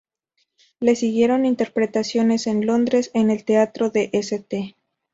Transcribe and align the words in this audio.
Le 0.79 0.95
siguieron 0.95 1.45
interpretaciones 1.45 2.47
en 2.47 2.65
Londres 2.65 3.11
en 3.13 3.29
el 3.29 3.45
Teatro 3.45 3.91
de 3.91 4.09
St. 4.13 4.73